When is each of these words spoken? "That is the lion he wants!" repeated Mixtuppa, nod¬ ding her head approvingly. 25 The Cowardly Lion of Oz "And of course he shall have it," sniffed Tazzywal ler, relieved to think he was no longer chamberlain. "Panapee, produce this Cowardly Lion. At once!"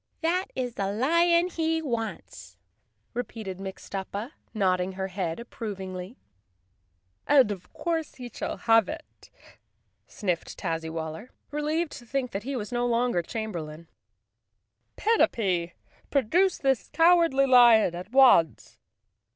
"That 0.21 0.47
is 0.55 0.73
the 0.73 0.91
lion 0.91 1.47
he 1.49 1.79
wants!" 1.79 2.57
repeated 3.13 3.59
Mixtuppa, 3.59 4.31
nod¬ 4.55 4.77
ding 4.77 4.93
her 4.93 5.09
head 5.09 5.39
approvingly. 5.39 6.17
25 7.27 7.27
The 7.27 7.29
Cowardly 7.29 7.29
Lion 7.29 7.39
of 7.39 7.51
Oz 7.51 7.51
"And 7.51 7.51
of 7.65 7.73
course 7.73 8.15
he 8.15 8.31
shall 8.33 8.57
have 8.57 8.89
it," 8.89 9.29
sniffed 10.07 10.57
Tazzywal 10.57 11.13
ler, 11.13 11.29
relieved 11.51 11.91
to 11.91 12.07
think 12.07 12.33
he 12.41 12.55
was 12.55 12.71
no 12.71 12.87
longer 12.87 13.21
chamberlain. 13.21 13.89
"Panapee, 14.97 15.73
produce 16.09 16.57
this 16.57 16.89
Cowardly 16.91 17.45
Lion. 17.45 17.93
At 17.93 18.11
once!" 18.11 18.79